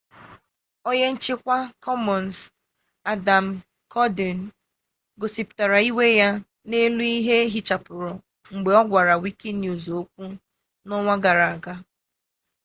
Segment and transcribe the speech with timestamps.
[0.89, 2.35] onye nchikwa commons
[3.11, 3.45] adam
[3.91, 4.39] cuerden
[5.19, 6.29] gosiputara iwe ya
[6.69, 8.11] n'elu ihe eghichapuru
[8.55, 10.25] mgbe ogwara wikinews okwu
[10.87, 11.75] n'onwa gara gara